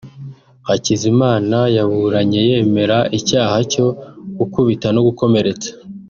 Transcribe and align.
Hakizimana 0.67 1.57
yaburanye 1.75 2.39
yemera 2.49 2.97
icyaha 3.19 3.57
cyo 3.71 3.85
gukubita 4.37 4.87
no 4.95 5.01
gukomeretsa 5.09 5.69